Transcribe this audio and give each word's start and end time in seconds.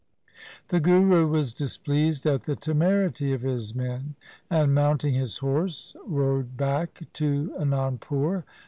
The 0.69 0.79
Guru 0.79 1.27
was 1.27 1.53
displeased 1.53 2.25
at 2.25 2.45
the 2.45 2.55
temerity 2.55 3.33
of 3.33 3.43
his 3.43 3.75
men, 3.75 4.15
and 4.49 4.73
mounting 4.73 5.13
his 5.13 5.37
horse 5.37 5.95
rode 6.07 6.57
back 6.57 7.01
to 7.13 7.53
Anandpur. 7.59 8.43